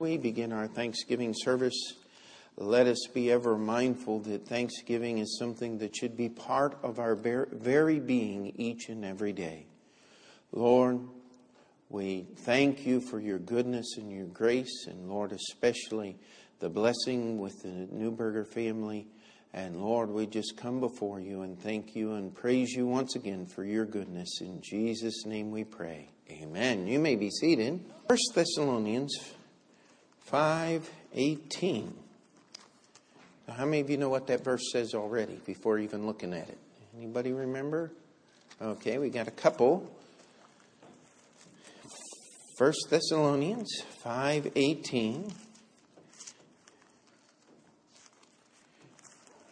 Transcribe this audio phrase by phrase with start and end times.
[0.00, 1.94] We begin our Thanksgiving service.
[2.56, 7.14] Let us be ever mindful that Thanksgiving is something that should be part of our
[7.14, 9.66] very being each and every day.
[10.50, 10.98] Lord,
[11.90, 16.16] we thank you for your goodness and your grace, and Lord, especially
[16.58, 19.06] the blessing with the Newberger family.
[19.52, 23.46] And Lord, we just come before you and thank you and praise you once again
[23.46, 24.40] for your goodness.
[24.40, 26.08] In Jesus' name we pray.
[26.28, 26.88] Amen.
[26.88, 27.84] You may be seated.
[28.08, 29.34] First Thessalonians
[30.30, 31.92] 5:18.
[33.48, 36.58] How many of you know what that verse says already before even looking at it?
[36.96, 37.92] Anybody remember?
[38.60, 39.90] Okay, we got a couple.
[42.56, 43.68] First Thessalonians
[44.04, 45.32] 5:18.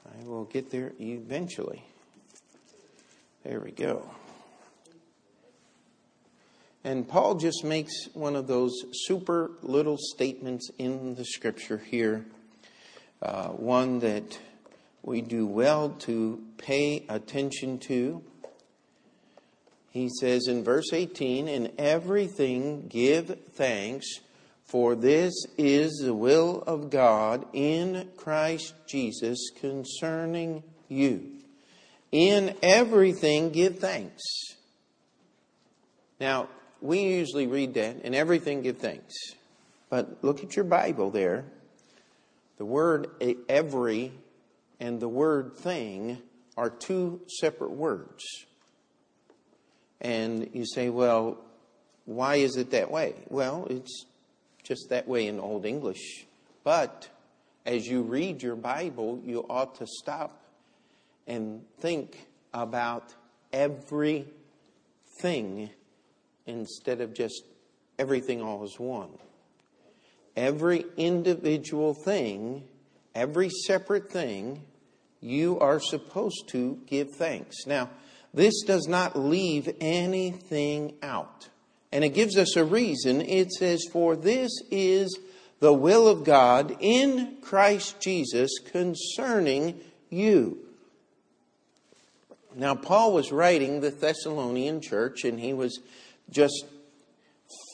[0.07, 1.84] I will get there eventually.
[3.43, 4.09] There we go.
[6.84, 8.72] And Paul just makes one of those
[9.06, 12.27] super little statements in the scripture here,
[13.20, 14.38] uh, one that
[15.02, 18.23] we do well to pay attention to.
[19.90, 24.07] He says in verse 18, In everything give thanks,
[24.64, 31.30] for this is the will of God in Christ Jesus concerning you.
[32.10, 34.23] In everything give thanks.
[36.18, 36.48] Now,
[36.83, 39.15] we usually read that, in everything give thanks.
[39.88, 41.45] But look at your Bible there.
[42.59, 43.09] The word
[43.49, 44.13] every
[44.80, 46.19] and the word thing
[46.57, 48.23] are two separate words.
[50.01, 51.38] And you say, well,
[52.05, 53.15] why is it that way?
[53.29, 54.07] Well, it's
[54.63, 56.27] just that way in Old English.
[56.65, 57.09] But
[57.65, 60.43] as you read your Bible, you ought to stop
[61.27, 63.15] and think about
[63.53, 64.31] everything
[66.47, 67.43] instead of just
[67.98, 69.10] everything all as one.
[70.37, 72.65] Every individual thing,
[73.15, 74.62] every separate thing,
[75.20, 77.66] you are supposed to give thanks.
[77.66, 77.91] Now,
[78.34, 81.48] this does not leave anything out.
[81.92, 83.20] And it gives us a reason.
[83.20, 85.19] It says, For this is
[85.60, 89.78] the will of God in Christ Jesus concerning
[90.09, 90.59] you.
[92.54, 95.80] Now, Paul was writing the Thessalonian church, and he was
[96.32, 96.66] just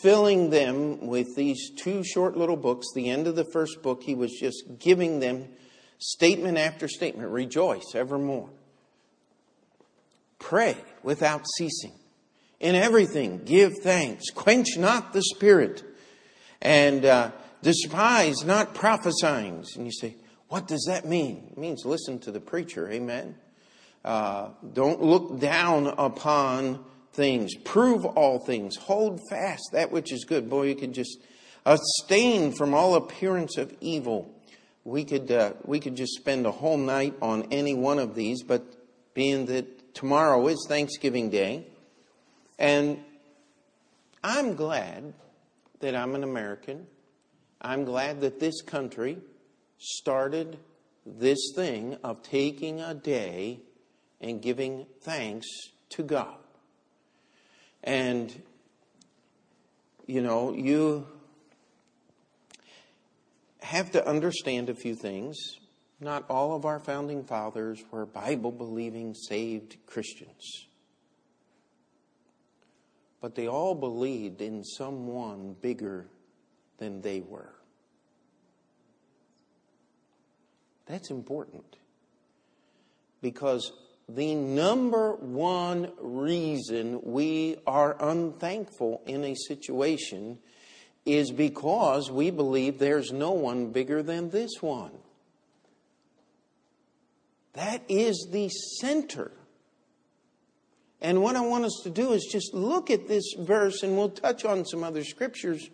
[0.02, 2.86] filling them with these two short little books.
[2.94, 5.48] The end of the first book, he was just giving them
[5.98, 8.50] statement after statement rejoice evermore,
[10.38, 11.92] pray without ceasing,
[12.60, 15.82] in everything give thanks, quench not the spirit,
[16.60, 17.30] and uh,
[17.62, 19.64] despise not prophesying.
[19.76, 20.16] And you say,
[20.48, 21.48] what does that mean?
[21.50, 23.34] It means listen to the preacher, amen.
[24.04, 30.48] Uh, don't look down upon things, prove all things, hold fast that which is good.
[30.48, 31.18] Boy, you could just
[31.64, 34.34] abstain from all appearance of evil.
[34.84, 38.42] We could uh, we could just spend a whole night on any one of these,
[38.42, 38.64] but
[39.14, 41.66] being that tomorrow is Thanksgiving Day,
[42.58, 43.02] and
[44.24, 45.12] I'm glad
[45.80, 46.86] that I'm an American.
[47.60, 49.18] I'm glad that this country
[49.78, 50.58] started
[51.04, 53.60] this thing of taking a day
[54.20, 55.46] and giving thanks
[55.90, 56.36] to God.
[57.84, 58.42] And,
[60.06, 61.06] you know, you
[63.60, 65.36] have to understand a few things.
[66.00, 70.66] Not all of our founding fathers were Bible believing, saved Christians.
[73.20, 76.06] But they all believed in someone bigger
[76.78, 77.52] than they were.
[80.86, 81.76] That's important.
[83.20, 83.72] Because
[84.08, 90.38] the number one reason we are unthankful in a situation
[91.04, 94.92] is because we believe there's no one bigger than this one.
[97.54, 99.32] That is the center.
[101.00, 104.10] And what I want us to do is just look at this verse, and we'll
[104.10, 105.68] touch on some other scriptures.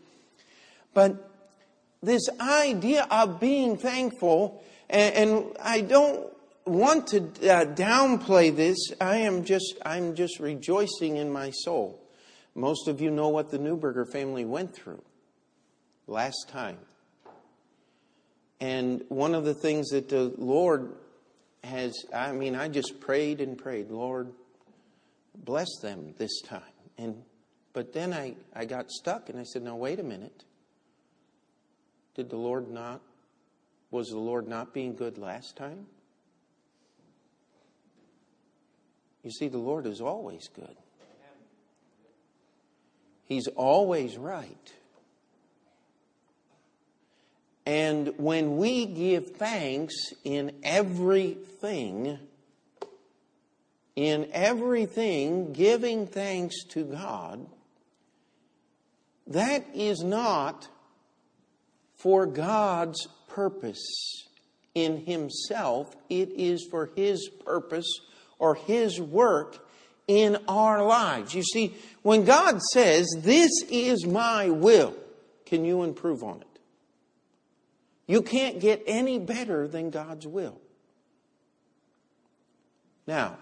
[0.93, 1.31] But
[2.03, 6.33] this idea of being thankful, and, I don't
[6.66, 8.93] want to uh, downplay this.
[9.00, 12.00] I am just, I'm just rejoicing in my soul.
[12.55, 15.02] Most of you know what the Newberger family went through
[16.06, 16.78] last time.
[18.61, 20.94] And one of the things that the Lord
[21.64, 24.32] has, I mean, I just prayed and prayed, Lord,
[25.34, 26.62] bless them this time.
[26.96, 27.22] And
[27.75, 30.44] but then I, I got stuck and I said, now wait a minute.
[32.14, 33.02] Did the Lord not,
[33.90, 35.87] was the Lord not being good last time?
[39.25, 40.76] You see, the Lord is always good.
[43.25, 44.73] He's always right.
[47.67, 52.19] And when we give thanks in everything,
[53.97, 57.47] in everything, giving thanks to God,
[59.27, 60.69] that is not
[61.97, 64.27] for God's purpose
[64.75, 67.88] in Himself, it is for His purpose
[68.38, 69.66] or His work
[70.06, 71.34] in our lives.
[71.34, 74.94] You see, when God says, This is my will,
[75.46, 76.46] can you improve on it?
[78.06, 80.60] You can't get any better than God's will.
[83.06, 83.38] Now,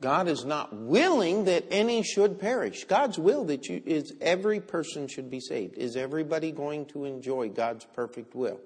[0.00, 2.84] God is not willing that any should perish.
[2.84, 5.78] God's will that you, is every person should be saved.
[5.78, 8.60] Is everybody going to enjoy God's perfect will?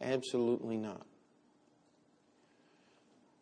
[0.00, 1.06] Absolutely not.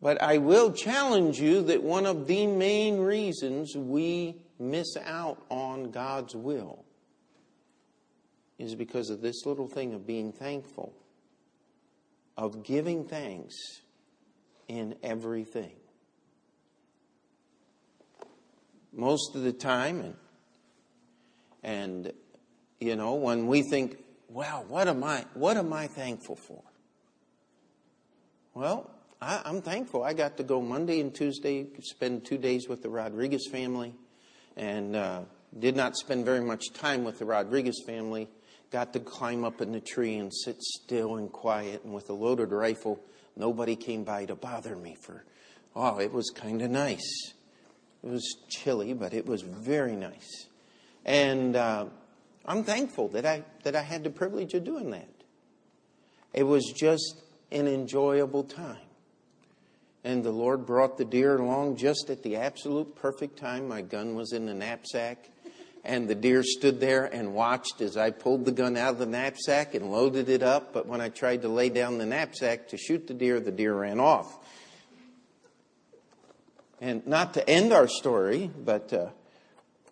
[0.03, 5.91] But I will challenge you that one of the main reasons we miss out on
[5.91, 6.83] God's will
[8.59, 10.91] is because of this little thing of being thankful,
[12.35, 13.55] of giving thanks
[14.67, 15.71] in everything.
[18.91, 20.15] Most of the time, and,
[21.63, 22.11] and
[22.77, 26.61] you know, when we think, wow, what am I, what am I thankful for?
[28.53, 30.03] Well, I, am thankful.
[30.03, 33.95] I got to go Monday and Tuesday, spend two days with the Rodriguez family,
[34.57, 35.21] and uh,
[35.57, 38.27] did not spend very much time with the Rodriguez family
[38.73, 41.83] got to climb up in the tree and sit still and quiet.
[41.83, 42.99] And with a loaded rifle,
[43.37, 45.23] nobody came by to bother me for,
[45.75, 47.33] oh, it was kind of nice.
[48.03, 50.47] It was chilly, but it was very nice.
[51.05, 51.85] And uh,
[52.45, 55.07] I'm thankful that I, that I had the privilege of doing that.
[56.33, 57.21] It was just
[57.51, 58.77] an enjoyable time.
[60.03, 63.67] And the Lord brought the deer along just at the absolute perfect time.
[63.67, 65.29] My gun was in the knapsack
[65.85, 69.05] and the deer stood there and watched as I pulled the gun out of the
[69.05, 70.71] knapsack and loaded it up.
[70.71, 73.75] But when I tried to lay down the knapsack to shoot the deer, the deer
[73.75, 74.37] ran off.
[76.79, 79.09] And not to end our story, but uh,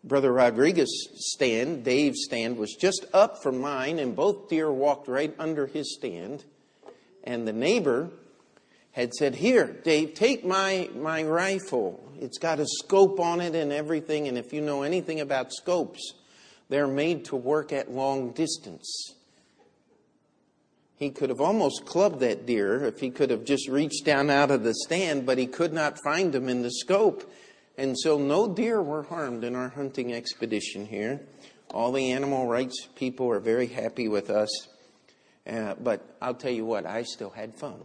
[0.03, 5.33] Brother Rodriguez's stand, Dave's stand, was just up from mine, and both deer walked right
[5.37, 6.45] under his stand.
[7.23, 8.11] And the neighbor
[8.91, 12.03] had said, Here, Dave, take my, my rifle.
[12.19, 14.27] It's got a scope on it and everything.
[14.27, 16.13] And if you know anything about scopes,
[16.69, 19.15] they're made to work at long distance.
[20.95, 24.51] He could have almost clubbed that deer if he could have just reached down out
[24.51, 27.31] of the stand, but he could not find him in the scope.
[27.75, 31.21] And so no deer were harmed in our hunting expedition here.
[31.73, 34.49] All the animal rights people are very happy with us.
[35.47, 37.81] Uh, but I'll tell you what, I still had fun.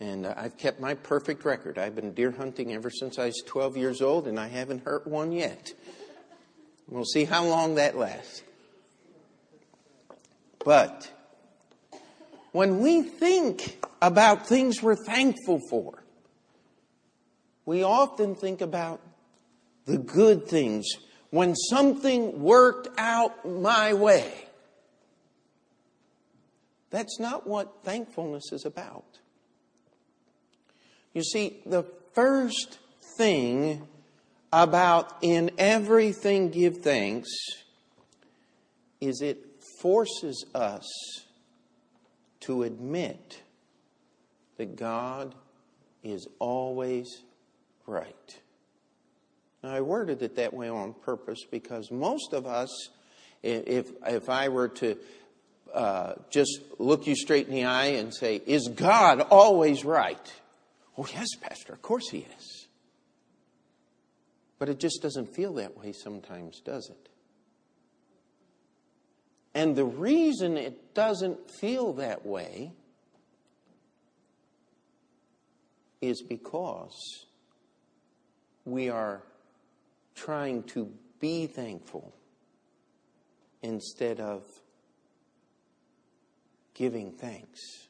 [0.00, 1.78] And uh, I've kept my perfect record.
[1.78, 5.06] I've been deer hunting ever since I was 12 years old, and I haven't hurt
[5.06, 5.72] one yet.
[6.88, 8.42] We'll see how long that lasts.
[10.64, 11.10] But
[12.52, 16.02] when we think about things we're thankful for,
[17.64, 19.00] we often think about
[19.86, 20.86] the good things
[21.30, 24.32] when something worked out my way.
[26.90, 29.18] That's not what thankfulness is about.
[31.16, 32.78] You see, the first
[33.16, 33.88] thing
[34.52, 37.30] about in everything give thanks
[39.00, 39.38] is it
[39.80, 40.84] forces us
[42.40, 43.40] to admit
[44.58, 45.34] that God
[46.04, 47.22] is always
[47.86, 48.38] right.
[49.62, 52.90] Now, I worded it that way on purpose because most of us,
[53.42, 54.98] if, if I were to
[55.72, 60.30] uh, just look you straight in the eye and say, Is God always right?
[60.98, 62.68] Oh, yes, Pastor, of course he is.
[64.58, 67.08] But it just doesn't feel that way sometimes, does it?
[69.54, 72.72] And the reason it doesn't feel that way
[76.00, 77.26] is because
[78.64, 79.22] we are
[80.14, 82.12] trying to be thankful
[83.62, 84.42] instead of
[86.74, 87.85] giving thanks.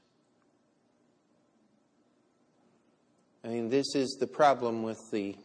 [3.47, 5.37] I mean, this is the problem with the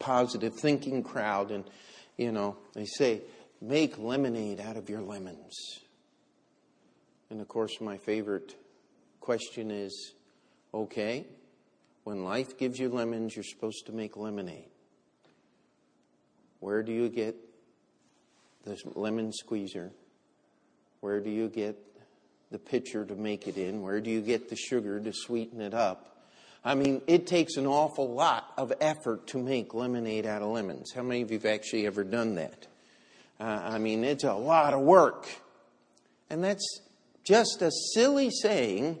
[0.00, 1.52] positive thinking crowd.
[1.52, 1.64] And,
[2.16, 3.22] you know, they say,
[3.62, 5.54] make lemonade out of your lemons.
[7.30, 8.56] And of course, my favorite
[9.20, 10.14] question is
[10.74, 11.24] okay,
[12.02, 14.68] when life gives you lemons, you're supposed to make lemonade.
[16.58, 17.36] Where do you get
[18.64, 19.92] the lemon squeezer?
[21.00, 21.76] Where do you get
[22.50, 23.82] the pitcher to make it in?
[23.82, 26.15] Where do you get the sugar to sweeten it up?
[26.66, 30.90] I mean, it takes an awful lot of effort to make lemonade out of lemons.
[30.92, 32.66] How many of you have actually ever done that?
[33.38, 35.28] Uh, I mean, it's a lot of work.
[36.28, 36.80] And that's
[37.22, 38.98] just a silly saying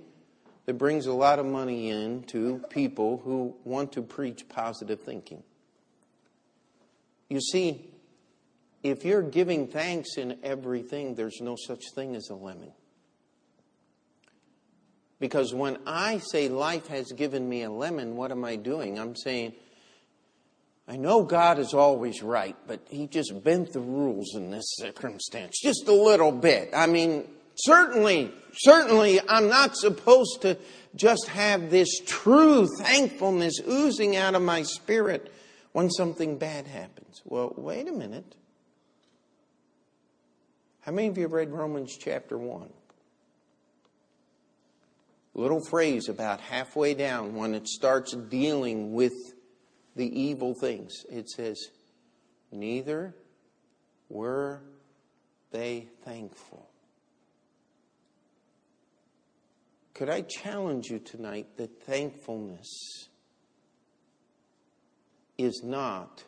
[0.66, 5.42] that brings a lot of money in to people who want to preach positive thinking.
[7.28, 7.90] You see,
[8.84, 12.70] if you're giving thanks in everything, there's no such thing as a lemon.
[15.18, 18.98] Because when I say life has given me a lemon, what am I doing?
[18.98, 19.54] I'm saying,
[20.86, 25.60] I know God is always right, but He just bent the rules in this circumstance
[25.60, 26.70] just a little bit.
[26.74, 30.58] I mean, certainly, certainly, I'm not supposed to
[30.94, 35.32] just have this true thankfulness oozing out of my spirit
[35.72, 37.20] when something bad happens.
[37.24, 38.36] Well, wait a minute.
[40.80, 42.68] How many of you have read Romans chapter 1?
[45.38, 49.12] Little phrase about halfway down when it starts dealing with
[49.94, 51.04] the evil things.
[51.10, 51.60] It says,
[52.50, 53.14] Neither
[54.08, 54.62] were
[55.50, 56.70] they thankful.
[59.92, 63.10] Could I challenge you tonight that thankfulness
[65.36, 66.24] is not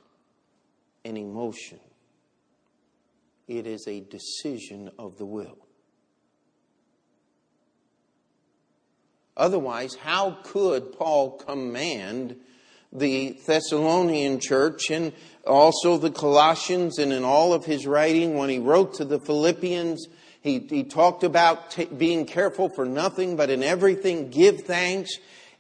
[1.07, 1.81] an emotion,
[3.47, 5.68] it is a decision of the will.
[9.39, 12.37] Otherwise, how could Paul command
[12.93, 15.13] the Thessalonian church and
[15.47, 20.09] also the Colossians and in all of his writing when he wrote to the Philippians
[20.41, 25.11] he, he talked about t- being careful for nothing, but in everything give thanks.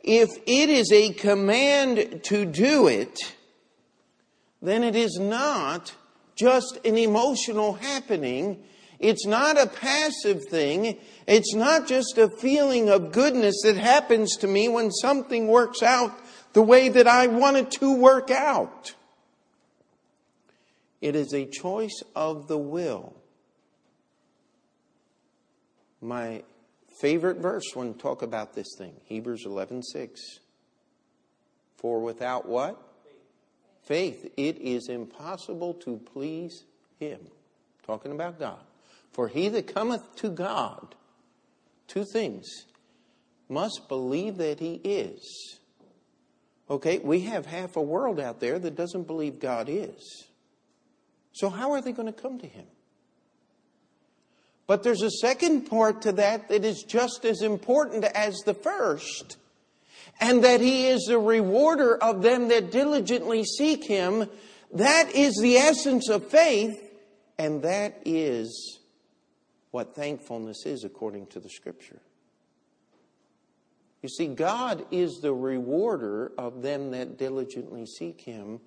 [0.00, 3.35] If it is a command to do it,
[4.62, 5.94] then it is not
[6.37, 8.62] just an emotional happening.
[8.99, 10.99] It's not a passive thing.
[11.26, 16.12] It's not just a feeling of goodness that happens to me when something works out
[16.52, 18.95] the way that I want it to work out.
[21.00, 23.14] It is a choice of the will
[26.00, 26.43] my
[27.00, 30.40] favorite verse when talk about this thing hebrews 11:6.
[31.76, 32.81] for without what
[33.83, 36.64] faith it is impossible to please
[36.99, 37.21] him
[37.83, 38.64] talking about god
[39.12, 40.95] for he that cometh to god
[41.87, 42.67] two things
[43.49, 45.59] must believe that he is.
[46.71, 50.27] Okay we have half a world out there that doesn't believe god is.
[51.33, 52.67] So how are they going to come to him?
[54.69, 59.38] But there's a second part to that that is just as important as the first,
[60.21, 64.29] and that He is the rewarder of them that diligently seek Him.
[64.75, 66.79] That is the essence of faith,
[67.38, 68.77] and that is
[69.71, 72.01] what thankfulness is according to the Scripture.
[74.03, 78.61] You see, God is the rewarder of them that diligently seek Him.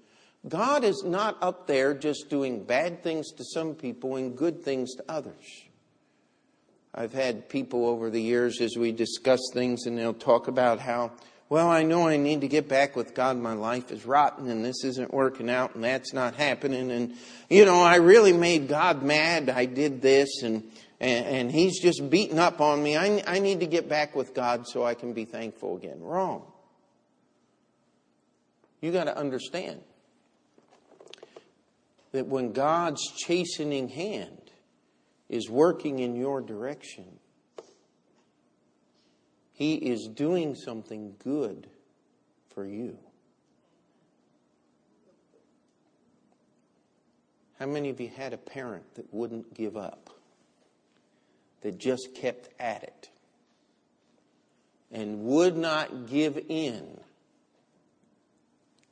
[0.47, 4.95] God is not up there just doing bad things to some people and good things
[4.95, 5.63] to others.
[6.93, 11.11] I've had people over the years as we discuss things and they'll talk about how,
[11.47, 13.37] well, I know I need to get back with God.
[13.37, 16.91] My life is rotten and this isn't working out and that's not happening.
[16.91, 17.13] And,
[17.49, 19.49] you know, I really made God mad.
[19.49, 20.69] I did this and,
[21.01, 22.95] and, and he's just beating up on me.
[22.95, 25.99] I, I need to get back with God so I can be thankful again.
[25.99, 26.43] Wrong.
[28.79, 29.81] You got to understand
[32.11, 34.51] that when God's chastening hand
[35.27, 37.05] is working in your direction.
[39.53, 41.67] He is doing something good
[42.53, 42.97] for you.
[47.59, 50.09] How many of you had a parent that wouldn't give up?
[51.61, 53.09] That just kept at it
[54.91, 56.99] and would not give in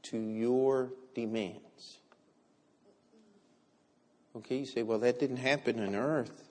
[0.03, 1.97] to your demands?
[4.35, 6.43] Okay, you say, well, that didn't happen on earth.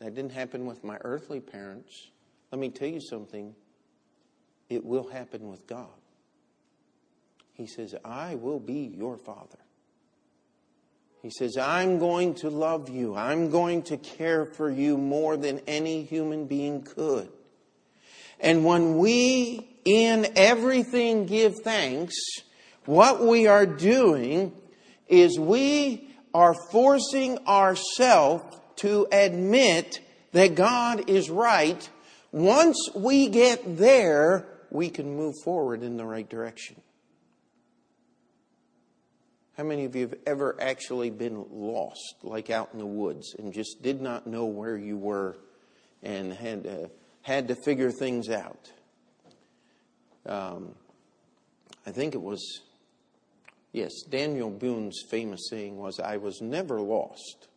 [0.00, 2.10] That didn't happen with my earthly parents.
[2.52, 3.54] Let me tell you something.
[4.68, 5.86] It will happen with God.
[7.54, 9.58] He says, I will be your father.
[11.24, 13.16] He says, I'm going to love you.
[13.16, 17.30] I'm going to care for you more than any human being could.
[18.38, 22.14] And when we in everything give thanks,
[22.84, 24.52] what we are doing
[25.08, 28.44] is we are forcing ourselves
[28.76, 30.00] to admit
[30.32, 31.88] that God is right.
[32.32, 36.76] Once we get there, we can move forward in the right direction.
[39.56, 43.52] How many of you have ever actually been lost, like out in the woods, and
[43.52, 45.36] just did not know where you were
[46.02, 46.90] and had to,
[47.22, 48.70] had to figure things out?
[50.26, 50.74] Um,
[51.86, 52.62] I think it was
[53.74, 57.48] Yes, Daniel Boone's famous saying was, I was never lost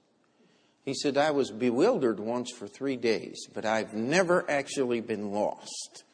[0.84, 6.06] He said, I was bewildered once for three days, but I've never actually been lost.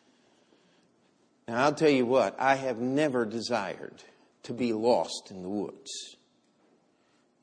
[1.48, 4.04] Now, I'll tell you what, I have never desired
[4.44, 6.16] to be lost in the woods.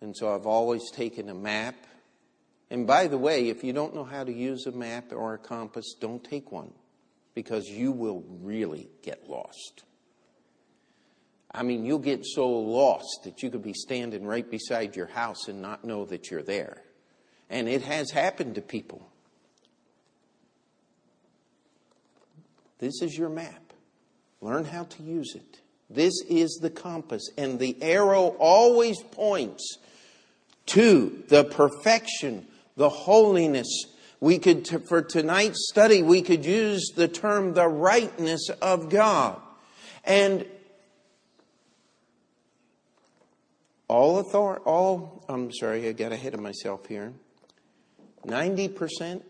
[0.01, 1.75] And so I've always taken a map.
[2.71, 5.39] And by the way, if you don't know how to use a map or a
[5.39, 6.73] compass, don't take one
[7.35, 9.85] because you will really get lost.
[11.53, 15.49] I mean, you'll get so lost that you could be standing right beside your house
[15.49, 16.83] and not know that you're there.
[17.49, 19.11] And it has happened to people.
[22.79, 23.73] This is your map.
[24.41, 25.60] Learn how to use it.
[25.91, 29.79] This is the compass, and the arrow always points
[30.67, 33.87] to the perfection, the holiness.
[34.21, 39.41] We could, for tonight's study, we could use the term the rightness of God.
[40.05, 40.47] And
[43.89, 47.13] all authority, all, I'm sorry, I got ahead of myself here.
[48.27, 49.23] 90%,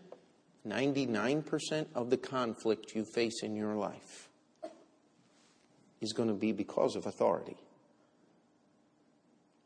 [0.67, 4.27] 99% of the conflict you face in your life
[6.01, 7.57] is going to be because of authority.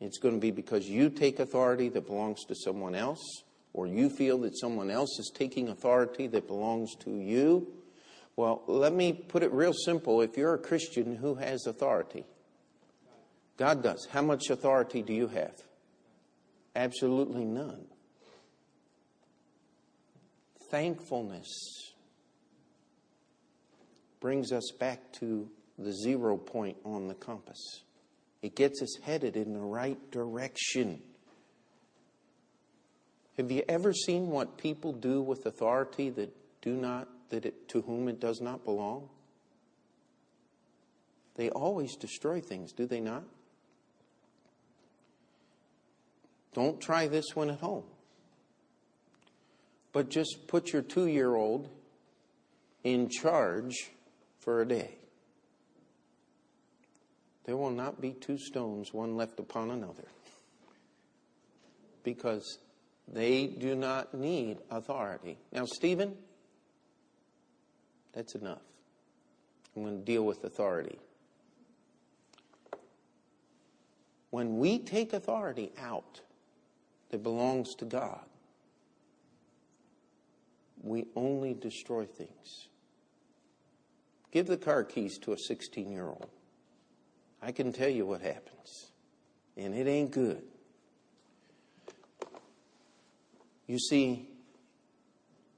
[0.02, 4.10] It's going to be because you take authority that belongs to someone else, or you
[4.10, 7.68] feel that someone else is taking authority that belongs to you.
[8.36, 10.22] Well, let me put it real simple.
[10.22, 12.26] If you're a Christian, who has authority?
[13.58, 14.08] God does.
[14.12, 15.56] How much authority do you have?
[16.76, 17.86] Absolutely none.
[20.70, 21.94] Thankfulness
[24.20, 27.84] brings us back to the zero point on the compass.
[28.42, 31.02] It gets us headed in the right direction.
[33.38, 37.82] Have you ever seen what people do with authority that do not that it, to
[37.82, 39.10] whom it does not belong?
[41.36, 43.24] They always destroy things, do they not?
[46.54, 47.84] Don't try this one at home.
[49.92, 51.70] But just put your two year old
[52.84, 53.92] in charge
[54.40, 54.96] for a day.
[57.46, 60.08] There will not be two stones, one left upon another.
[62.04, 62.58] Because
[63.08, 65.38] they do not need authority.
[65.52, 66.16] Now, Stephen,
[68.14, 68.62] that's enough.
[69.76, 70.98] I'm going to deal with authority.
[74.32, 76.22] When we take authority out
[77.12, 78.26] that belongs to God,
[80.82, 82.68] we only destroy things.
[84.32, 86.30] Give the car keys to a 16 year old.
[87.46, 88.88] I can tell you what happens.
[89.56, 90.42] And it ain't good.
[93.68, 94.28] You see,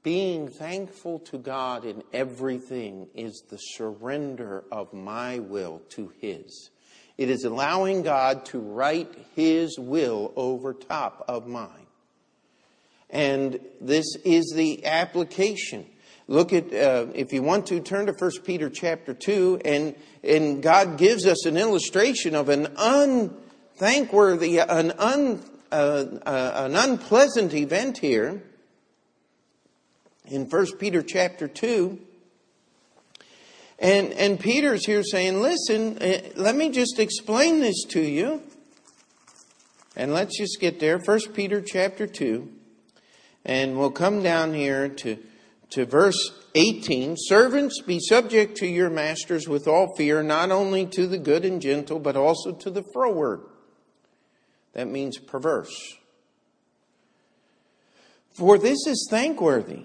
[0.03, 6.71] being thankful to God in everything is the surrender of my will to His.
[7.17, 11.69] It is allowing God to write His will over top of mine.
[13.09, 15.85] And this is the application.
[16.29, 20.61] Look at, uh, if you want to, turn to 1 Peter chapter 2, and, and
[20.61, 27.99] God gives us an illustration of an unthankworthy, an, un, uh, uh, an unpleasant event
[27.99, 28.43] here
[30.25, 31.97] in 1 Peter chapter 2.
[33.79, 38.41] And, and Peter's here saying, listen, uh, let me just explain this to you.
[39.95, 40.97] And let's just get there.
[40.97, 42.51] 1 Peter chapter 2.
[43.45, 45.17] And we'll come down here to
[45.71, 51.07] to verse 18 Servants, be subject to your masters with all fear, not only to
[51.07, 53.41] the good and gentle, but also to the froward.
[54.73, 55.97] That means perverse.
[58.31, 59.83] For this is thankworthy.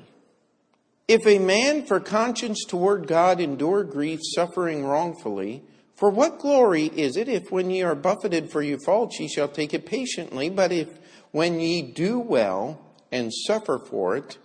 [1.08, 5.62] If a man for conscience toward God endure grief, suffering wrongfully,
[5.96, 9.48] for what glory is it if when ye are buffeted for your faults ye shall
[9.48, 10.48] take it patiently?
[10.48, 10.88] But if
[11.32, 14.38] when ye do well and suffer for it,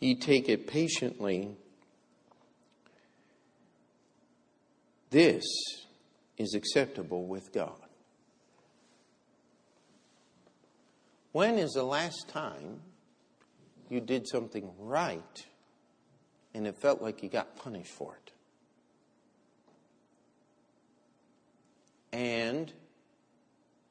[0.00, 1.50] ye take it patiently.
[5.10, 5.44] This
[6.38, 7.74] is acceptable with God.
[11.32, 12.80] When is the last time
[13.88, 15.46] you did something right
[16.54, 18.32] and it felt like you got punished for it?
[22.12, 22.72] And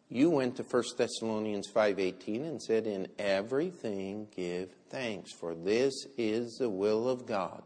[0.09, 6.57] you went to 1 Thessalonians 5:18 and said in everything give thanks for this is
[6.57, 7.61] the will of God.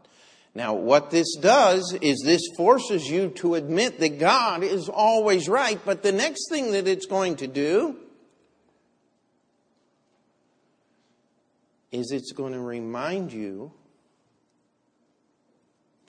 [0.54, 5.80] Now what this does is this forces you to admit that God is always right,
[5.84, 7.96] but the next thing that it's going to do
[11.90, 13.72] is it's going to remind you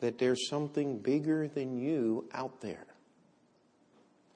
[0.02, 2.86] that there's something bigger than you out there.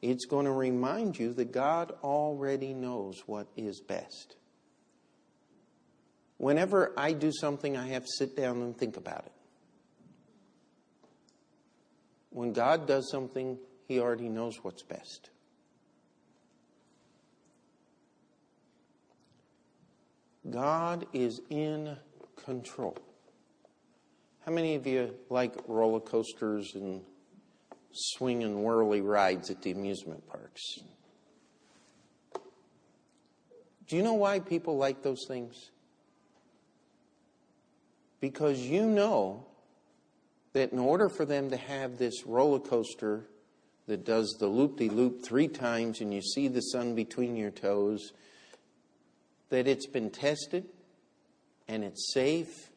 [0.02, 4.36] It's going to remind you that God already knows what is best.
[6.38, 9.34] whenever I do something, I have to sit down and think about it.
[12.30, 13.58] When God does something,
[13.88, 15.32] He already knows what's best.
[20.50, 21.98] God is in
[22.46, 22.98] control.
[24.46, 27.02] How many of you like roller coasters and
[27.92, 30.80] swing and whirly rides at the amusement parks?
[33.88, 35.72] Do you know why people like those things?
[38.20, 39.46] Because you know
[40.54, 43.26] that in order for them to have this roller coaster
[43.88, 47.50] that does the loop de loop three times and you see the sun between your
[47.50, 48.14] toes,
[49.50, 50.66] that it's been tested
[51.68, 52.70] and it's safe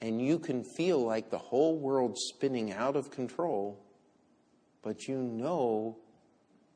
[0.00, 3.82] and you can feel like the whole world's spinning out of control,
[4.86, 5.96] but you know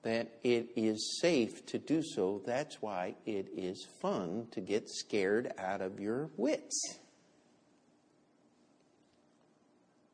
[0.02, 2.42] that it is safe to do so.
[2.44, 6.98] That's why it is fun to get scared out of your wits.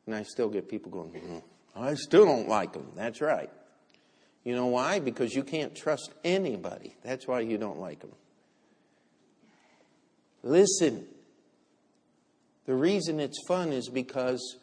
[0.05, 1.43] And I still get people going, mm,
[1.75, 2.87] I still don't like them.
[2.95, 3.49] That's right.
[4.45, 5.01] You know why?
[5.01, 6.95] Because you can't trust anybody.
[7.03, 8.13] That's why you don't like them.
[10.43, 11.07] Listen.
[12.67, 14.59] The reason it's fun is because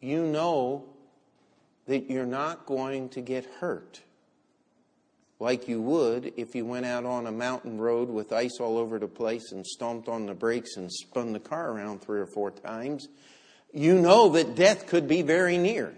[0.00, 0.86] you know
[1.88, 4.00] that you're not going to get hurt
[5.40, 8.98] like you would if you went out on a mountain road with ice all over
[8.98, 12.50] the place and stomped on the brakes and spun the car around three or four
[12.50, 13.08] times
[13.72, 15.94] you know that death could be very near.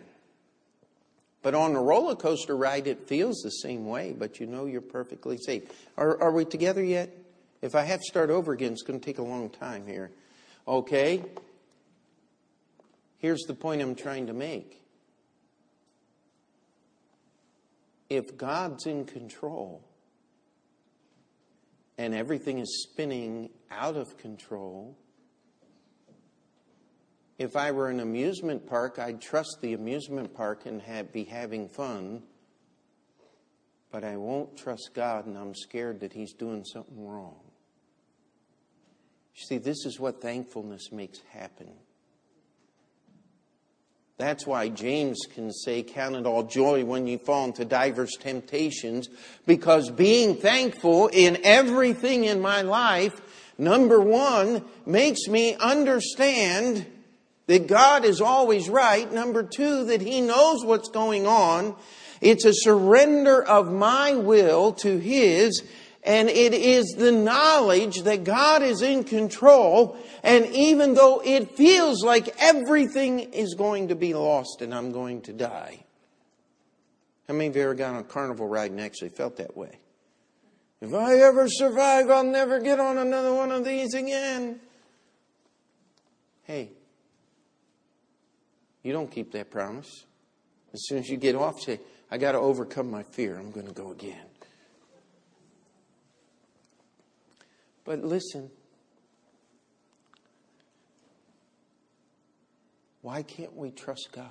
[1.42, 4.80] But on a roller coaster ride, it feels the same way, but you know you're
[4.80, 5.62] perfectly safe.
[5.96, 7.16] Are, are we together yet?
[7.62, 10.10] If I have to start over again, it's going to take a long time here.
[10.66, 11.24] Okay?
[13.18, 14.79] Here's the point I'm trying to make.
[18.10, 19.82] If God's in control
[21.96, 24.98] and everything is spinning out of control,
[27.38, 31.68] if I were an amusement park, I'd trust the amusement park and have, be having
[31.68, 32.24] fun,
[33.90, 37.40] but I won't trust God and I'm scared that He's doing something wrong.
[39.34, 41.70] You see, this is what thankfulness makes happen.
[44.20, 49.08] That's why James can say, Count it all joy when you fall into divers temptations,
[49.46, 53.18] because being thankful in everything in my life,
[53.56, 56.84] number one, makes me understand
[57.46, 59.10] that God is always right.
[59.10, 61.74] Number two, that He knows what's going on.
[62.20, 65.62] It's a surrender of my will to His,
[66.02, 69.98] and it is the knowledge that God is in control.
[70.22, 75.20] And even though it feels like everything is going to be lost and I'm going
[75.22, 75.84] to die.
[77.28, 79.78] How many of you ever got on a carnival ride and actually felt that way?
[80.80, 84.58] If I ever survive, I'll never get on another one of these again.
[86.44, 86.70] Hey,
[88.82, 90.06] you don't keep that promise.
[90.72, 91.78] As soon as you get off, say,
[92.10, 93.38] I got to overcome my fear.
[93.38, 94.29] I'm going to go again.
[97.84, 98.50] But listen,
[103.02, 104.26] why can't we trust God?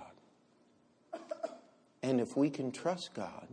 [2.02, 3.48] And if we can trust God,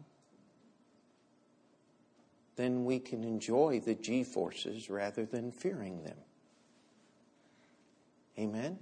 [2.56, 6.16] then we can enjoy the G forces rather than fearing them.
[8.38, 8.78] Amen?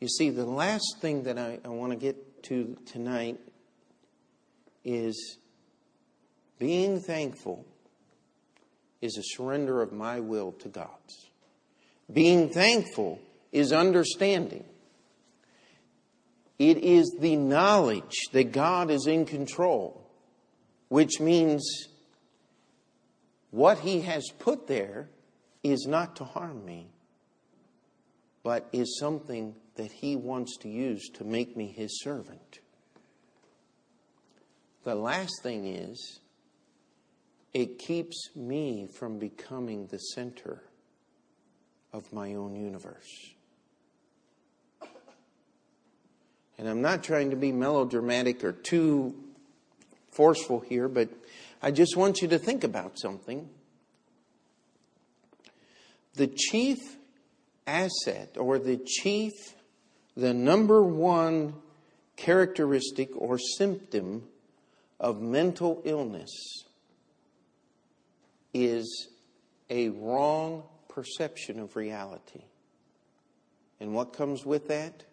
[0.00, 3.38] You see, the last thing that I, I want to get to tonight
[4.84, 5.38] is
[6.58, 7.64] being thankful
[9.00, 11.30] is a surrender of my will to God's.
[12.12, 13.20] Being thankful
[13.52, 14.64] is understanding.
[16.58, 20.04] It is the knowledge that God is in control,
[20.88, 21.88] which means
[23.50, 25.08] what He has put there
[25.62, 26.88] is not to harm me,
[28.42, 32.58] but is something that He wants to use to make me His servant.
[34.84, 36.20] The last thing is,
[37.52, 40.62] it keeps me from becoming the center
[41.92, 43.30] of my own universe.
[46.58, 49.14] And I'm not trying to be melodramatic or too
[50.10, 51.08] forceful here, but
[51.62, 53.48] I just want you to think about something.
[56.14, 56.78] The chief
[57.66, 59.54] asset or the chief
[60.18, 61.54] the number one
[62.16, 64.24] characteristic or symptom
[64.98, 66.64] of mental illness
[68.54, 69.08] is
[69.70, 72.42] a wrong perception of reality.
[73.80, 75.04] And what comes with that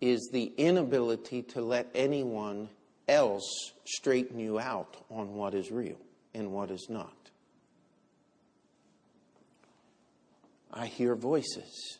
[0.00, 2.68] is the inability to let anyone
[3.08, 5.96] else straighten you out on what is real.
[6.36, 7.30] and what is not.
[10.70, 11.98] I hear voices.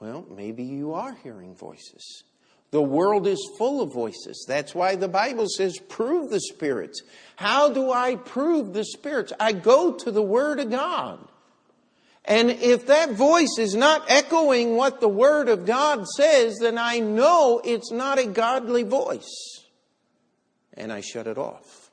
[0.00, 2.24] Well, maybe you are hearing voices.
[2.72, 4.46] The world is full of voices.
[4.48, 7.02] That's why the Bible says, prove the spirits.
[7.36, 9.30] How do I prove the spirits?
[9.38, 11.28] I go to the Word of God.
[12.24, 16.98] And if that voice is not echoing what the Word of God says, then I
[17.00, 19.66] know it's not a godly voice.
[20.72, 21.90] And I shut it off.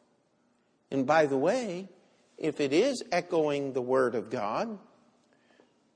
[0.92, 1.89] And by the way,
[2.38, 4.80] if it is echoing the Word of God,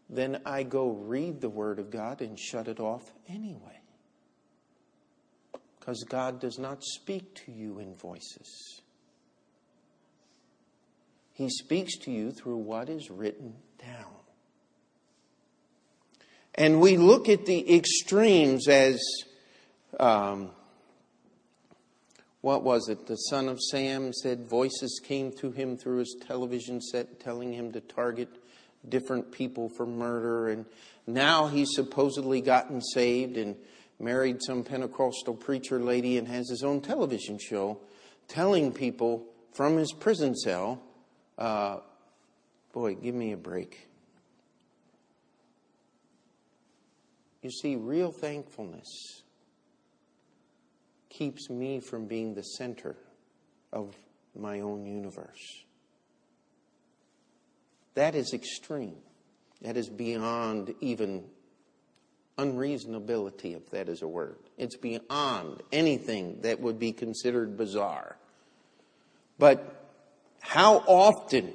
[0.09, 3.79] then I go read the Word of God and shut it off anyway.
[5.83, 8.81] Because God does not speak to you in voices.
[11.33, 14.13] He speaks to you through what is written down.
[16.55, 19.03] And we look at the extremes as
[19.99, 20.51] um,
[22.39, 23.05] what was it?
[23.07, 27.73] The son of Sam said voices came to him through his television set telling him
[27.73, 28.29] to target
[28.87, 30.47] different people for murder.
[30.47, 30.65] And
[31.05, 33.57] now he's supposedly gotten saved and
[33.99, 37.79] married some Pentecostal preacher lady and has his own television show
[38.27, 40.81] telling people from his prison cell,
[41.37, 41.77] uh,
[42.71, 43.87] boy, give me a break.
[47.41, 49.23] You see, real thankfulness
[51.09, 52.95] keeps me from being the center
[53.71, 53.95] of
[54.35, 55.63] my own universe.
[57.95, 58.97] That is extreme.
[59.61, 61.25] That is beyond even
[62.37, 64.37] unreasonability, if that is a word.
[64.57, 68.17] It's beyond anything that would be considered bizarre.
[69.37, 69.87] But
[70.39, 71.53] how often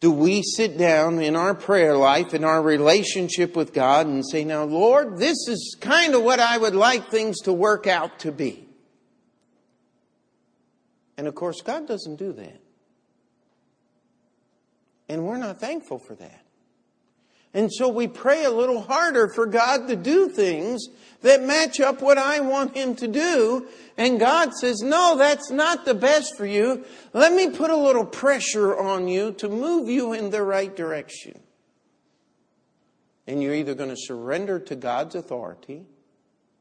[0.00, 4.44] do we sit down in our prayer life, in our relationship with God, and say,
[4.44, 8.32] Now, Lord, this is kind of what I would like things to work out to
[8.32, 8.68] be?
[11.16, 12.60] And of course, God doesn't do that.
[15.08, 16.44] And we're not thankful for that.
[17.54, 20.86] And so we pray a little harder for God to do things
[21.22, 23.66] that match up what I want Him to do.
[23.96, 26.84] And God says, no, that's not the best for you.
[27.12, 31.40] Let me put a little pressure on you to move you in the right direction.
[33.26, 35.84] And you're either going to surrender to God's authority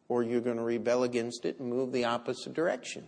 [0.10, 3.06] or you're going to rebel against it and move the opposite direction.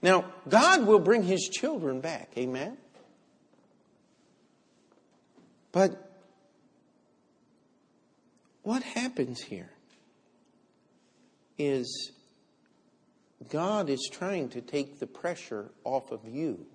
[0.00, 2.30] Now, God will bring His children back.
[2.36, 2.76] Amen?
[5.72, 6.06] But
[8.66, 9.70] what happens here
[11.56, 12.10] is
[13.48, 16.66] God is trying to take the pressure off of you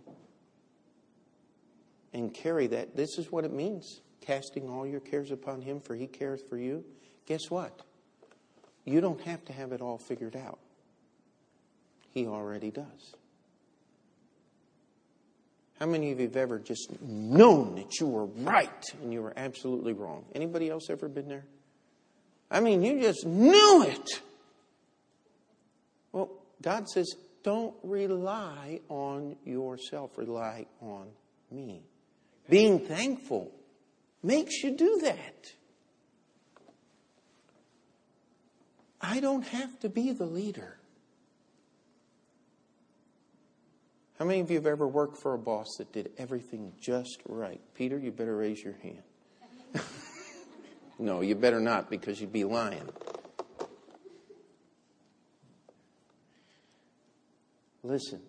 [2.13, 2.95] and carry that.
[2.95, 6.57] This is what it means casting all your cares upon Him, for He cares for
[6.57, 6.85] you.
[7.25, 7.81] Guess what?
[8.85, 10.59] You don't have to have it all figured out,
[12.13, 13.15] He already does.
[15.77, 19.33] How many of you have ever just known that you were right and you were
[19.35, 20.23] absolutely wrong?
[20.33, 21.43] Anybody else ever been there?
[22.51, 24.21] I mean, you just knew it.
[26.11, 26.29] Well,
[26.61, 31.07] God says, don't rely on yourself, rely on
[31.49, 31.81] me.
[32.49, 33.51] Being thankful
[34.21, 35.53] makes you do that.
[38.99, 40.77] I don't have to be the leader.
[44.19, 47.61] How many of you have ever worked for a boss that did everything just right?
[47.73, 49.01] Peter, you better raise your hand.
[51.01, 52.87] No, you better not because you'd be lying.
[57.81, 58.21] Listen.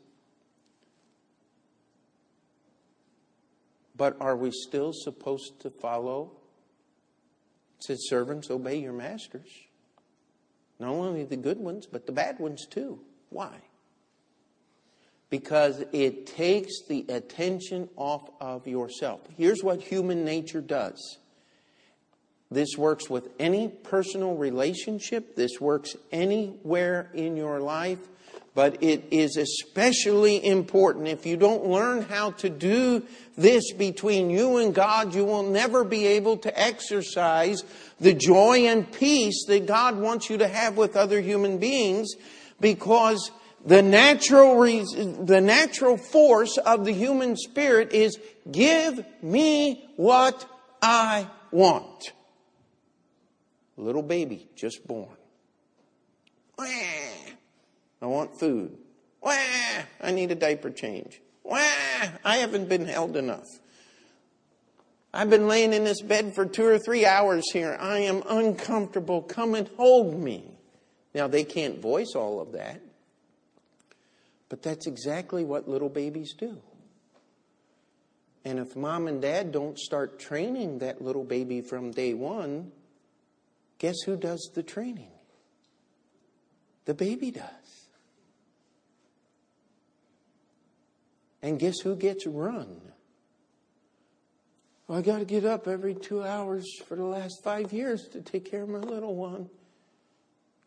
[3.94, 6.32] But are we still supposed to follow?
[7.78, 9.50] It says, servants, obey your masters.
[10.78, 13.00] Not only the good ones, but the bad ones too.
[13.28, 13.52] Why?
[15.28, 19.20] Because it takes the attention off of yourself.
[19.36, 21.18] Here's what human nature does
[22.54, 25.36] this works with any personal relationship.
[25.36, 27.98] This works anywhere in your life.
[28.54, 31.08] But it is especially important.
[31.08, 33.02] If you don't learn how to do
[33.34, 37.64] this between you and God, you will never be able to exercise
[37.98, 42.14] the joy and peace that God wants you to have with other human beings
[42.60, 43.30] because
[43.64, 48.18] the natural, reason, the natural force of the human spirit is
[48.50, 50.44] give me what
[50.82, 52.12] I want
[53.76, 55.08] little baby just born.
[56.58, 56.64] Wah,
[58.02, 58.76] I want food.
[59.22, 59.36] Wah,
[60.00, 61.20] I need a diaper change.
[61.44, 61.58] Wah,
[62.24, 63.46] I haven't been held enough.
[65.14, 67.76] I've been laying in this bed for two or three hours here.
[67.78, 69.22] I am uncomfortable.
[69.22, 70.44] Come and hold me.
[71.14, 72.80] Now, they can't voice all of that.
[74.48, 76.58] But that's exactly what little babies do.
[78.44, 82.72] And if mom and dad don't start training that little baby from day one,
[83.82, 85.10] guess who does the training?
[86.84, 87.88] The baby does.
[91.42, 92.80] And guess who gets run?
[94.86, 98.20] Well, I got to get up every two hours for the last five years to
[98.20, 99.50] take care of my little one.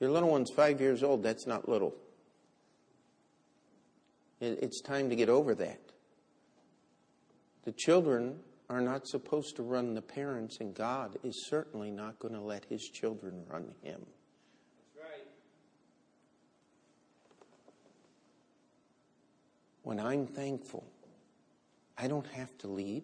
[0.01, 1.23] Your little one's five years old.
[1.23, 1.95] That's not little.
[4.41, 5.79] It's time to get over that.
[7.63, 12.33] The children are not supposed to run the parents, and God is certainly not going
[12.33, 14.01] to let his children run him.
[14.97, 15.27] Right.
[19.83, 20.83] When I'm thankful,
[21.97, 23.03] I don't have to lead.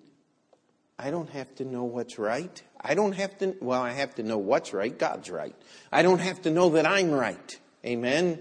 [0.97, 2.61] I don't have to know what's right.
[2.79, 4.95] I don't have to, well, I have to know what's right.
[4.95, 5.55] God's right.
[5.91, 7.59] I don't have to know that I'm right.
[7.85, 8.39] Amen.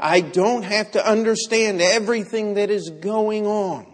[0.00, 3.91] I don't have to understand everything that is going on.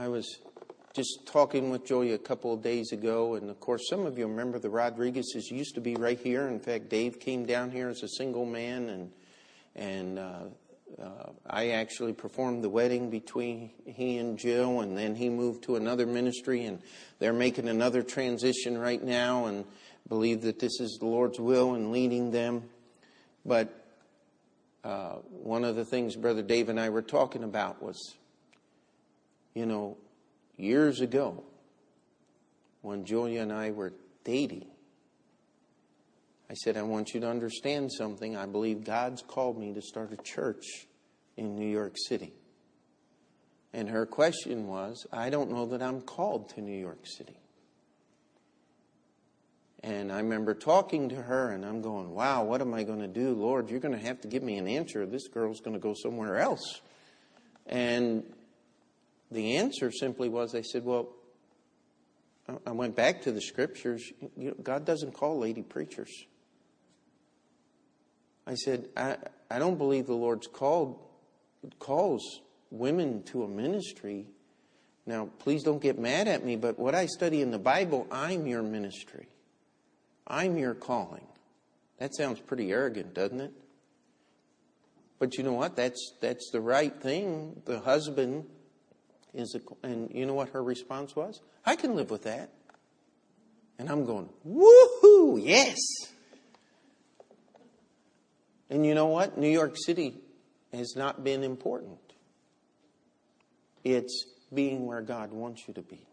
[0.00, 0.38] I was
[0.94, 4.26] just talking with Joy a couple of days ago, and of course, some of you
[4.26, 6.48] remember the Rodriguezes used to be right here.
[6.48, 9.12] In fact, Dave came down here as a single man, and
[9.76, 10.38] and uh,
[11.02, 15.76] uh, I actually performed the wedding between he and Jill, and then he moved to
[15.76, 16.80] another ministry, and
[17.18, 19.66] they're making another transition right now, and
[20.08, 22.62] believe that this is the Lord's will and leading them.
[23.44, 23.68] But
[24.82, 28.14] uh, one of the things Brother Dave and I were talking about was,
[29.54, 29.96] you know,
[30.56, 31.42] years ago,
[32.82, 33.92] when Julia and I were
[34.24, 34.66] dating,
[36.48, 38.36] I said, I want you to understand something.
[38.36, 40.86] I believe God's called me to start a church
[41.36, 42.32] in New York City.
[43.72, 47.36] And her question was, I don't know that I'm called to New York City.
[49.82, 53.08] And I remember talking to her, and I'm going, wow, what am I going to
[53.08, 53.32] do?
[53.32, 55.06] Lord, you're going to have to give me an answer.
[55.06, 56.80] This girl's going to go somewhere else.
[57.66, 58.24] And
[59.30, 61.08] the answer simply was, I said, well,
[62.66, 64.12] I went back to the scriptures.
[64.36, 66.10] You know, God doesn't call lady preachers.
[68.46, 69.16] I said, I,
[69.50, 70.98] I don't believe the Lord's called
[71.78, 72.40] calls
[72.70, 74.26] women to a ministry.
[75.06, 78.46] Now, please don't get mad at me, but what I study in the Bible, I'm
[78.46, 79.28] your ministry.
[80.26, 81.26] I'm your calling.
[81.98, 83.52] That sounds pretty arrogant, doesn't it?
[85.18, 85.76] But you know what?
[85.76, 87.60] That's that's the right thing.
[87.66, 88.46] The husband
[89.34, 91.40] is a, and you know what her response was?
[91.64, 92.50] I can live with that.
[93.78, 95.78] And I'm going, woohoo, yes.
[98.68, 99.38] And you know what?
[99.38, 100.18] New York City
[100.72, 101.98] has not been important.
[103.82, 106.06] It's being where God wants you to be.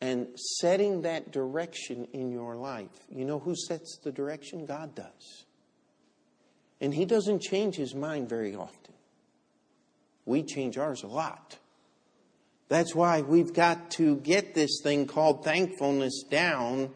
[0.00, 0.28] And
[0.60, 2.90] setting that direction in your life.
[3.08, 4.66] You know who sets the direction?
[4.66, 5.44] God does.
[6.80, 8.91] And He doesn't change His mind very often.
[10.24, 11.58] We change ours a lot.
[12.68, 16.90] That's why we've got to get this thing called thankfulness down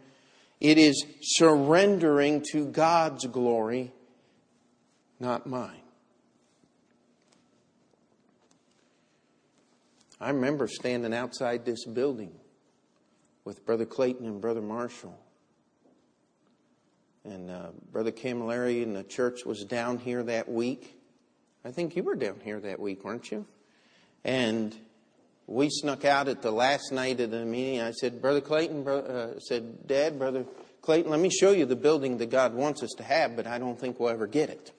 [0.61, 3.93] it is surrendering to God's glory,
[5.21, 5.83] not mine.
[10.19, 12.33] I remember standing outside this building
[13.45, 15.19] with Brother Clayton and Brother Marshall.
[17.25, 20.96] And uh, Brother Camilleri and the church was down here that week.
[21.67, 23.45] I think you were down here that week, weren't you?
[24.23, 24.73] And
[25.49, 27.81] we snuck out at the last night of the meeting.
[27.81, 30.45] I said, Brother Clayton, bro, uh, said, Dad, Brother
[30.81, 33.59] Clayton, let me show you the building that God wants us to have, but I
[33.59, 34.71] don't think we'll ever get it.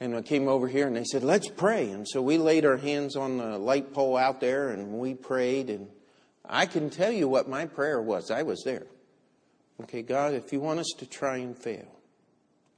[0.00, 1.90] And I came over here and they said, let's pray.
[1.90, 5.68] And so we laid our hands on the light pole out there and we prayed.
[5.68, 5.88] And
[6.42, 8.30] I can tell you what my prayer was.
[8.30, 8.86] I was there.
[9.82, 11.86] Okay, God, if you want us to try and fail,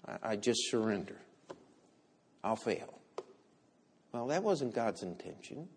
[0.05, 1.19] I, I just surrender.
[2.43, 3.01] I'll fail.
[4.13, 5.69] Well, that wasn't God's intention.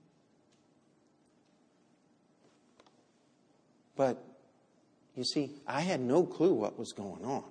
[3.95, 4.24] But
[5.16, 7.43] you see, I had no clue what was going on.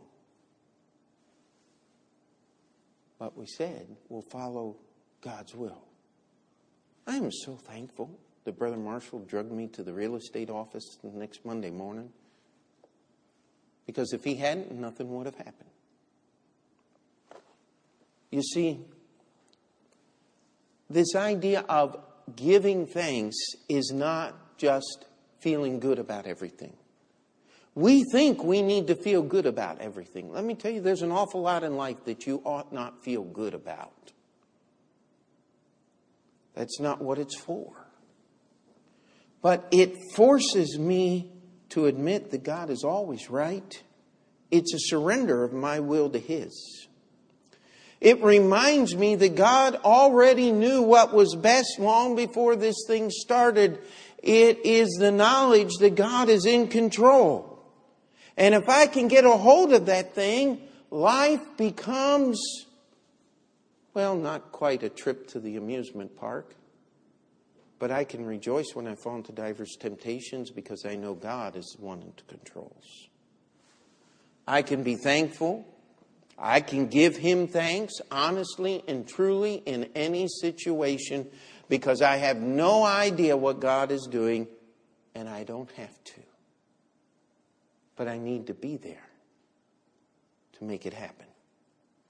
[3.19, 4.77] But we said we'll follow
[5.21, 5.83] God's will.
[7.07, 8.11] I am so thankful
[8.45, 12.11] that Brother Marshall drugged me to the real estate office the next Monday morning.
[13.85, 15.71] Because if he hadn't, nothing would have happened.
[18.31, 18.81] You see,
[20.91, 21.97] this idea of
[22.35, 23.37] giving thanks
[23.69, 25.07] is not just
[25.41, 26.77] feeling good about everything.
[27.75, 30.33] We think we need to feel good about everything.
[30.33, 33.23] Let me tell you, there's an awful lot in life that you ought not feel
[33.23, 34.13] good about.
[36.55, 37.73] That's not what it's for.
[39.43, 41.31] But it forces me
[41.69, 43.81] to admit that God is always right
[44.51, 46.88] It's a surrender of my will to His.
[48.01, 53.81] It reminds me that God already knew what was best long before this thing started.
[54.23, 57.59] It is the knowledge that God is in control.
[58.37, 62.41] And if I can get a hold of that thing, life becomes,
[63.95, 66.55] well, not quite a trip to the amusement park,
[67.81, 71.77] but I can rejoice when I fall into diverse temptations because I know God is
[71.79, 73.09] the one who controls.
[74.47, 75.67] I can be thankful.
[76.39, 81.29] I can give Him thanks honestly and truly in any situation
[81.69, 84.47] because I have no idea what God is doing
[85.15, 86.21] and I don't have to.
[87.97, 89.09] But I need to be there
[90.59, 91.27] to make it happen.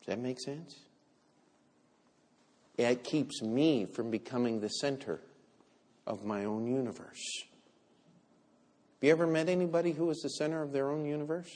[0.01, 0.77] Does that make sense?
[2.77, 5.21] It keeps me from becoming the center
[6.07, 7.45] of my own universe.
[9.01, 11.51] Have you ever met anybody who was the center of their own universe?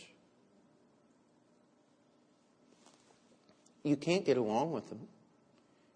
[3.83, 5.01] You can't get along with them.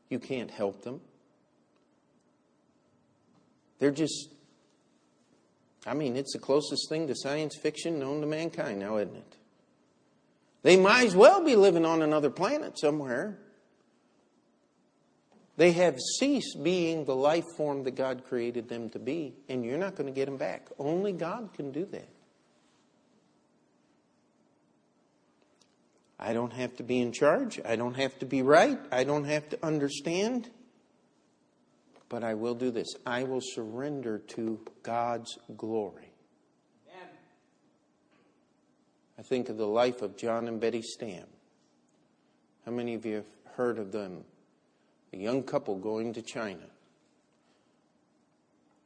[0.09, 1.01] You can't help them.
[3.79, 4.31] They're just,
[5.87, 9.37] I mean, it's the closest thing to science fiction known to mankind now, isn't it?
[10.63, 13.39] They might as well be living on another planet somewhere.
[15.57, 19.79] They have ceased being the life form that God created them to be, and you're
[19.79, 20.69] not going to get them back.
[20.79, 22.09] Only God can do that.
[26.19, 27.61] I don't have to be in charge.
[27.65, 28.79] I don't have to be right.
[28.91, 30.49] I don't have to understand.
[32.09, 36.13] But I will do this I will surrender to God's glory.
[39.19, 41.25] I think of the life of John and Betty Stam.
[42.67, 44.25] How many of you have heard of them?
[45.15, 46.67] A young couple going to China.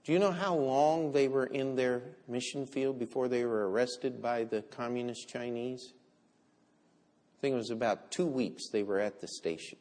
[0.05, 4.23] Do you know how long they were in their mission field before they were arrested
[4.23, 5.95] by the communist Chinese?
[7.41, 9.79] I think it was about two weeks they were at the station.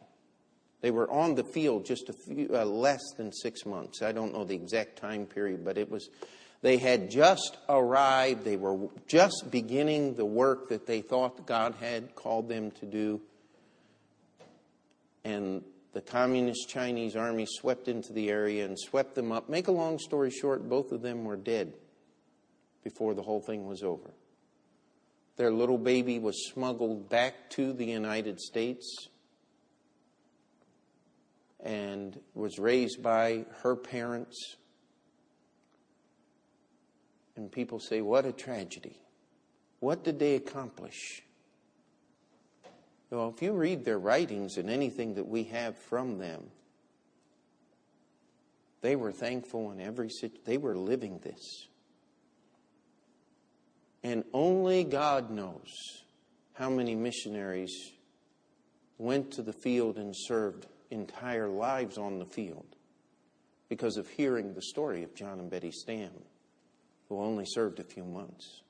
[0.79, 4.01] They were on the field just a few, uh, less than six months.
[4.01, 6.09] I don't know the exact time period, but it was
[6.61, 8.45] they had just arrived.
[8.45, 13.19] They were just beginning the work that they thought God had called them to do.
[15.25, 19.49] And the communist Chinese army swept into the area and swept them up.
[19.49, 21.73] Make a long story short, both of them were dead
[22.85, 24.13] before the whole thing was over.
[25.39, 29.07] Their little baby was smuggled back to the United States
[31.61, 34.57] and was raised by her parents
[37.37, 38.99] and people say, What a tragedy.
[39.79, 41.23] What did they accomplish?
[43.09, 46.51] Well, if you read their writings and anything that we have from them,
[48.81, 50.41] they were thankful in every situation.
[50.43, 51.69] They were living this.
[54.03, 56.03] And only God knows
[56.53, 57.91] how many missionaries
[58.97, 62.75] went to the field and served entire lives on the field
[63.67, 66.11] because of hearing the story of John and Betty Stam
[67.09, 68.61] who only served a few months.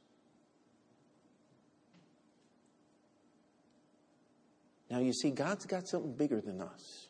[4.90, 7.10] Now, you see, God's got something bigger than us.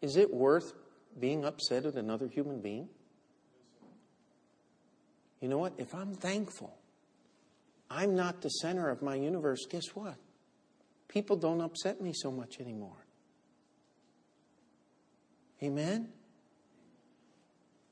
[0.00, 0.72] Is it worth
[1.18, 2.88] being upset at another human being?
[5.40, 5.74] You know what?
[5.78, 6.76] If I'm thankful,
[7.90, 10.16] I'm not the center of my universe, guess what?
[11.08, 13.04] People don't upset me so much anymore.
[15.62, 16.08] Amen?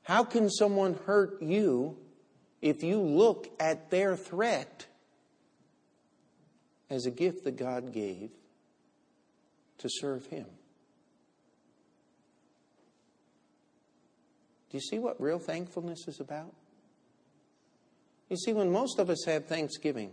[0.03, 1.97] How can someone hurt you
[2.61, 4.87] if you look at their threat
[6.89, 8.31] as a gift that God gave
[9.79, 10.47] to serve Him?
[14.69, 16.53] Do you see what real thankfulness is about?
[18.29, 20.11] You see, when most of us have Thanksgiving,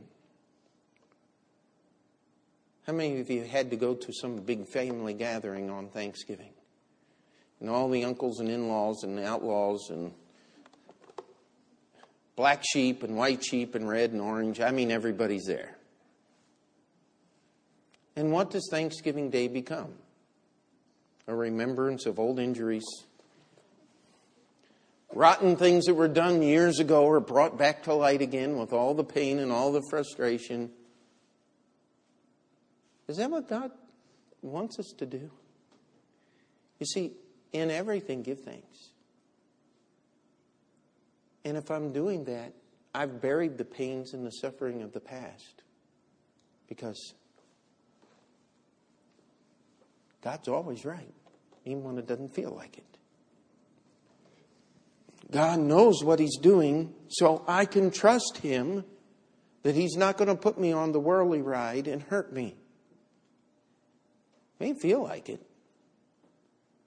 [2.86, 6.52] how many of you had to go to some big family gathering on Thanksgiving?
[7.60, 10.12] and all the uncles and in laws and outlaws and
[12.34, 14.60] black sheep and white sheep and red and orange.
[14.60, 15.76] I mean, everybody's there.
[18.14, 19.92] And what does Thanksgiving Day become?
[21.26, 22.84] A remembrance of old injuries.
[25.16, 28.92] Rotten things that were done years ago are brought back to light again with all
[28.92, 30.70] the pain and all the frustration.
[33.08, 33.70] Is that what God
[34.42, 35.30] wants us to do?
[36.78, 37.12] You see,
[37.54, 38.90] in everything, give thanks.
[41.46, 42.52] And if I'm doing that,
[42.94, 45.62] I've buried the pains and the suffering of the past
[46.68, 47.14] because
[50.20, 51.14] God's always right,
[51.64, 52.95] even when it doesn't feel like it.
[55.30, 58.84] God knows what He's doing, so I can trust Him
[59.62, 62.54] that He's not going to put me on the worldly ride and hurt me.
[64.60, 65.44] May feel like it,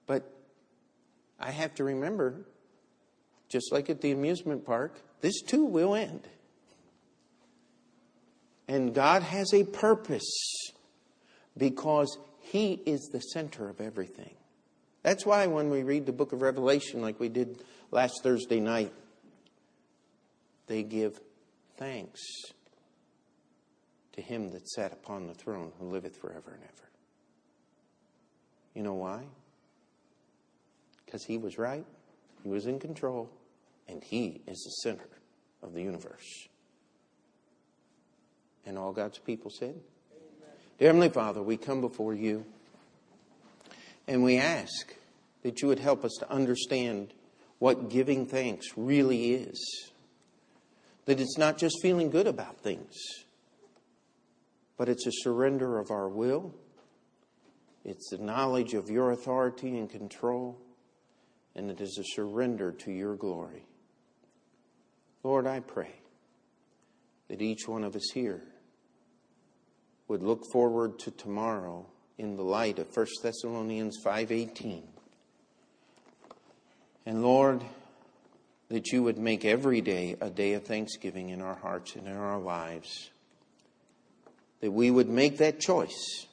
[0.06, 0.28] but
[1.38, 2.46] I have to remember,
[3.48, 6.26] just like at the amusement park, this too will end.
[8.66, 10.72] And God has a purpose
[11.56, 14.34] because He is the center of everything.
[15.02, 18.92] That's why when we read the book of Revelation, like we did last Thursday night,
[20.66, 21.20] they give
[21.76, 22.20] thanks
[24.12, 26.90] to Him that sat upon the throne who liveth forever and ever.
[28.74, 29.24] You know why?
[31.06, 31.86] Because He was right,
[32.42, 33.30] He was in control,
[33.88, 35.08] and He is the center
[35.62, 36.48] of the universe.
[38.66, 40.54] And all God's people said, Amen.
[40.78, 42.44] Dear Heavenly Father, we come before you
[44.10, 44.96] and we ask
[45.44, 47.14] that you would help us to understand
[47.60, 49.92] what giving thanks really is.
[51.04, 52.96] That it's not just feeling good about things,
[54.76, 56.52] but it's a surrender of our will,
[57.84, 60.58] it's the knowledge of your authority and control,
[61.54, 63.64] and it is a surrender to your glory.
[65.22, 65.94] Lord, I pray
[67.28, 68.42] that each one of us here
[70.08, 71.86] would look forward to tomorrow
[72.20, 74.86] in the light of 1 Thessalonians 5:18.
[77.06, 77.64] And Lord,
[78.68, 82.12] that you would make every day a day of thanksgiving in our hearts and in
[82.12, 83.10] our lives.
[84.60, 86.26] That we would make that choice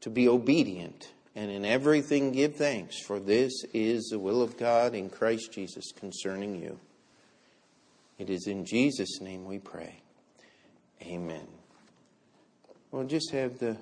[0.00, 4.94] to be obedient and in everything give thanks, for this is the will of God
[4.94, 6.80] in Christ Jesus concerning you.
[8.18, 10.00] It is in Jesus' name we pray.
[11.02, 11.46] Amen.
[12.90, 13.76] We'll just have the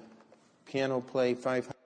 [0.68, 1.77] piano play 500.